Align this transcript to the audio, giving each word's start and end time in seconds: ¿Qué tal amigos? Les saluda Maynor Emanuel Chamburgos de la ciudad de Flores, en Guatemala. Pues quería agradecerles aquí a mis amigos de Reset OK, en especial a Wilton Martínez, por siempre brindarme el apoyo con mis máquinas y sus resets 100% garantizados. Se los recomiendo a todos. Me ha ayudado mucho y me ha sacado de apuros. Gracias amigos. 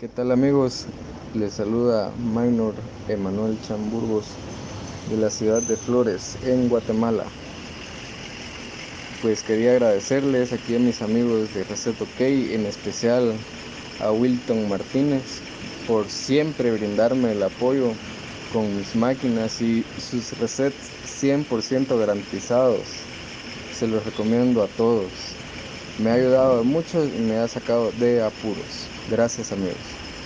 ¿Qué 0.00 0.06
tal 0.06 0.30
amigos? 0.30 0.86
Les 1.34 1.54
saluda 1.54 2.12
Maynor 2.32 2.74
Emanuel 3.08 3.58
Chamburgos 3.66 4.26
de 5.10 5.16
la 5.16 5.28
ciudad 5.28 5.60
de 5.60 5.74
Flores, 5.74 6.38
en 6.44 6.68
Guatemala. 6.68 7.24
Pues 9.20 9.42
quería 9.42 9.72
agradecerles 9.72 10.52
aquí 10.52 10.76
a 10.76 10.78
mis 10.78 11.02
amigos 11.02 11.52
de 11.52 11.64
Reset 11.64 12.00
OK, 12.00 12.20
en 12.20 12.66
especial 12.66 13.34
a 14.00 14.12
Wilton 14.12 14.68
Martínez, 14.68 15.40
por 15.88 16.08
siempre 16.08 16.70
brindarme 16.70 17.32
el 17.32 17.42
apoyo 17.42 17.90
con 18.52 18.76
mis 18.76 18.94
máquinas 18.94 19.60
y 19.60 19.84
sus 19.98 20.38
resets 20.38 20.92
100% 21.20 21.98
garantizados. 21.98 22.84
Se 23.76 23.88
los 23.88 24.04
recomiendo 24.04 24.62
a 24.62 24.68
todos. 24.68 25.10
Me 25.98 26.10
ha 26.10 26.14
ayudado 26.14 26.64
mucho 26.64 27.04
y 27.04 27.10
me 27.18 27.36
ha 27.36 27.46
sacado 27.46 27.92
de 27.92 28.22
apuros. 28.22 28.94
Gracias 29.04 29.52
amigos. 29.52 30.00